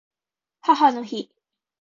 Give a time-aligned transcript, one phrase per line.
[0.63, 1.31] 母の日